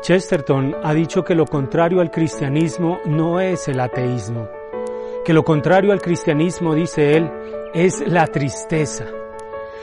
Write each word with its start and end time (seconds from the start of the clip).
Chesterton 0.00 0.74
ha 0.82 0.94
dicho 0.94 1.22
que 1.24 1.34
lo 1.34 1.46
contrario 1.46 2.00
al 2.00 2.10
cristianismo 2.10 3.00
no 3.04 3.38
es 3.38 3.68
el 3.68 3.80
ateísmo, 3.80 4.48
que 5.24 5.34
lo 5.34 5.44
contrario 5.44 5.92
al 5.92 6.00
cristianismo, 6.00 6.74
dice 6.74 7.16
él, 7.16 7.30
es 7.74 8.02
la 8.06 8.26
tristeza. 8.26 9.06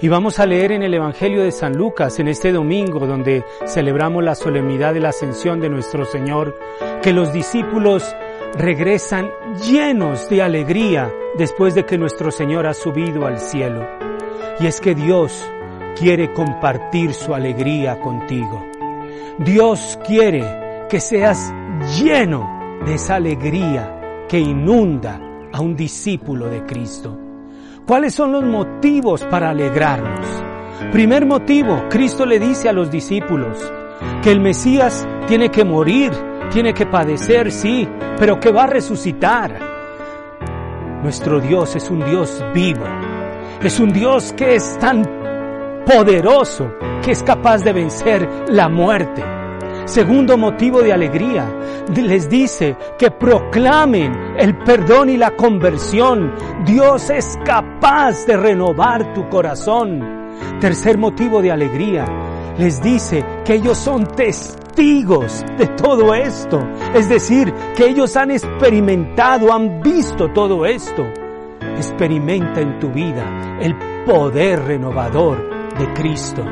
Y 0.00 0.08
vamos 0.08 0.38
a 0.38 0.46
leer 0.46 0.72
en 0.72 0.82
el 0.82 0.94
Evangelio 0.94 1.42
de 1.42 1.50
San 1.50 1.76
Lucas, 1.76 2.18
en 2.20 2.28
este 2.28 2.52
domingo, 2.52 3.06
donde 3.06 3.44
celebramos 3.66 4.24
la 4.24 4.34
solemnidad 4.34 4.94
de 4.94 5.00
la 5.00 5.10
ascensión 5.10 5.60
de 5.60 5.68
nuestro 5.68 6.04
Señor, 6.04 6.58
que 7.02 7.12
los 7.12 7.32
discípulos 7.32 8.14
regresan 8.56 9.30
llenos 9.68 10.28
de 10.30 10.42
alegría 10.42 11.12
después 11.36 11.74
de 11.74 11.84
que 11.84 11.98
nuestro 11.98 12.30
Señor 12.30 12.66
ha 12.66 12.74
subido 12.74 13.26
al 13.26 13.40
cielo. 13.40 13.86
Y 14.60 14.66
es 14.66 14.80
que 14.80 14.94
Dios 14.94 15.44
quiere 15.96 16.32
compartir 16.32 17.12
su 17.12 17.34
alegría 17.34 18.00
contigo. 18.00 18.77
Dios 19.38 19.98
quiere 20.06 20.86
que 20.88 21.00
seas 21.00 21.52
lleno 22.00 22.78
de 22.84 22.94
esa 22.94 23.16
alegría 23.16 24.26
que 24.28 24.38
inunda 24.38 25.20
a 25.52 25.60
un 25.60 25.76
discípulo 25.76 26.48
de 26.48 26.64
Cristo. 26.64 27.18
¿Cuáles 27.86 28.14
son 28.14 28.32
los 28.32 28.44
motivos 28.44 29.24
para 29.24 29.50
alegrarnos? 29.50 30.26
Primer 30.92 31.26
motivo, 31.26 31.84
Cristo 31.88 32.24
le 32.26 32.38
dice 32.38 32.68
a 32.68 32.72
los 32.72 32.90
discípulos 32.90 33.72
que 34.22 34.30
el 34.30 34.40
Mesías 34.40 35.06
tiene 35.26 35.50
que 35.50 35.64
morir, 35.64 36.12
tiene 36.50 36.72
que 36.72 36.86
padecer, 36.86 37.50
sí, 37.50 37.88
pero 38.18 38.38
que 38.38 38.52
va 38.52 38.64
a 38.64 38.68
resucitar. 38.68 39.58
Nuestro 41.02 41.40
Dios 41.40 41.76
es 41.76 41.90
un 41.90 42.04
Dios 42.04 42.44
vivo, 42.54 42.84
es 43.62 43.78
un 43.80 43.92
Dios 43.92 44.32
que 44.32 44.56
es 44.56 44.78
tan 44.78 45.02
poderoso 45.86 46.70
es 47.10 47.22
capaz 47.22 47.64
de 47.64 47.72
vencer 47.72 48.28
la 48.48 48.68
muerte. 48.68 49.24
Segundo 49.86 50.36
motivo 50.36 50.82
de 50.82 50.92
alegría, 50.92 51.50
les 51.96 52.28
dice 52.28 52.76
que 52.98 53.10
proclamen 53.10 54.12
el 54.38 54.58
perdón 54.58 55.08
y 55.08 55.16
la 55.16 55.30
conversión. 55.34 56.34
Dios 56.66 57.08
es 57.08 57.38
capaz 57.44 58.26
de 58.26 58.36
renovar 58.36 59.14
tu 59.14 59.26
corazón. 59.30 60.28
Tercer 60.60 60.98
motivo 60.98 61.40
de 61.40 61.50
alegría, 61.50 62.04
les 62.58 62.82
dice 62.82 63.24
que 63.46 63.54
ellos 63.54 63.78
son 63.78 64.04
testigos 64.06 65.42
de 65.56 65.68
todo 65.68 66.14
esto. 66.14 66.60
Es 66.94 67.08
decir, 67.08 67.50
que 67.74 67.86
ellos 67.86 68.14
han 68.16 68.30
experimentado, 68.30 69.54
han 69.54 69.80
visto 69.80 70.30
todo 70.32 70.66
esto. 70.66 71.06
Experimenta 71.76 72.60
en 72.60 72.78
tu 72.78 72.90
vida 72.90 73.56
el 73.60 73.74
poder 74.04 74.64
renovador 74.64 75.57
de 75.78 75.92
Cristo. 75.94 76.44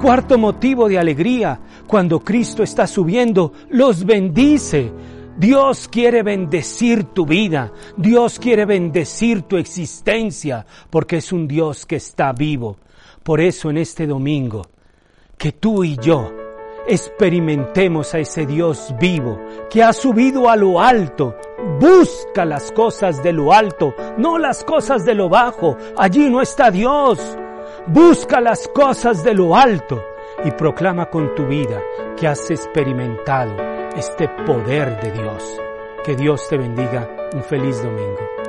Cuarto 0.00 0.36
motivo 0.38 0.88
de 0.88 0.98
alegría, 0.98 1.60
cuando 1.86 2.20
Cristo 2.20 2.62
está 2.62 2.86
subiendo, 2.86 3.52
los 3.70 4.04
bendice. 4.04 4.92
Dios 5.36 5.88
quiere 5.88 6.22
bendecir 6.22 7.04
tu 7.04 7.24
vida, 7.24 7.72
Dios 7.96 8.38
quiere 8.38 8.66
bendecir 8.66 9.42
tu 9.42 9.56
existencia, 9.56 10.66
porque 10.90 11.18
es 11.18 11.32
un 11.32 11.48
Dios 11.48 11.86
que 11.86 11.96
está 11.96 12.32
vivo. 12.32 12.76
Por 13.22 13.40
eso 13.40 13.70
en 13.70 13.78
este 13.78 14.06
domingo, 14.06 14.66
que 15.38 15.52
tú 15.52 15.84
y 15.84 15.96
yo 15.96 16.30
experimentemos 16.86 18.12
a 18.14 18.18
ese 18.18 18.44
Dios 18.44 18.92
vivo 19.00 19.38
que 19.70 19.82
ha 19.82 19.92
subido 19.92 20.50
a 20.50 20.56
lo 20.56 20.80
alto. 20.80 21.36
Busca 21.80 22.44
las 22.44 22.72
cosas 22.72 23.22
de 23.22 23.32
lo 23.32 23.52
alto, 23.52 23.94
no 24.18 24.38
las 24.38 24.64
cosas 24.64 25.04
de 25.04 25.14
lo 25.14 25.28
bajo. 25.28 25.76
Allí 25.96 26.28
no 26.28 26.42
está 26.42 26.70
Dios. 26.70 27.38
Busca 27.88 28.40
las 28.40 28.68
cosas 28.68 29.24
de 29.24 29.34
lo 29.34 29.56
alto 29.56 30.00
y 30.44 30.52
proclama 30.52 31.10
con 31.10 31.34
tu 31.34 31.46
vida 31.46 31.82
que 32.16 32.28
has 32.28 32.48
experimentado 32.48 33.56
este 33.96 34.28
poder 34.46 35.00
de 35.00 35.10
Dios. 35.10 35.60
Que 36.04 36.14
Dios 36.14 36.48
te 36.48 36.58
bendiga. 36.58 37.08
Un 37.34 37.42
feliz 37.42 37.82
domingo. 37.82 38.41